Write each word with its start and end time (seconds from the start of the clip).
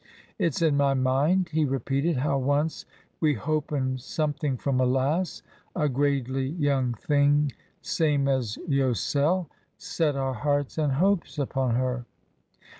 It's 0.39 0.63
in 0.63 0.77
my 0.77 0.95
mind," 0.95 1.49
he 1.49 1.63
repeated," 1.63 2.17
how 2.25 2.39
once 2.39 2.87
we 3.19 3.35
hopen 3.35 3.99
something 3.99 4.57
from 4.57 4.79
a 4.81 4.85
lass— 4.87 5.43
a 5.75 5.87
gradely 5.87 6.47
young 6.59 6.95
thing 6.95 7.51
same 7.83 8.27
as 8.27 8.57
yosel— 8.67 9.45
set 9.77 10.15
our 10.15 10.33
hearts 10.33 10.79
and 10.79 10.93
hopes 10.93 11.37
upon 11.37 11.75
her." 11.75 12.07